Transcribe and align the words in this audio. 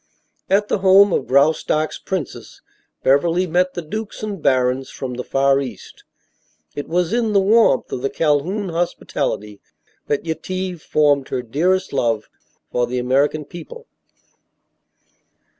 At 0.49 0.67
the 0.67 0.79
home 0.79 1.13
of 1.13 1.27
Graustark's 1.27 1.99
princess 1.99 2.61
Beverly 3.03 3.45
met 3.45 3.75
the 3.75 3.83
dukes 3.83 4.23
and 4.23 4.41
barons 4.41 4.89
from 4.89 5.13
the 5.13 5.23
far 5.23 5.59
east; 5.61 6.05
it 6.75 6.87
was 6.87 7.13
in 7.13 7.33
the 7.33 7.39
warmth 7.39 7.91
of 7.91 8.01
the 8.01 8.09
Calhoun 8.09 8.69
hospitality 8.69 9.61
that 10.07 10.25
Yetive 10.25 10.81
formed 10.81 11.27
her 11.29 11.43
dearest 11.43 11.93
love 11.93 12.31
for 12.71 12.87
the 12.87 12.97
American 12.97 13.45
people. 13.45 13.85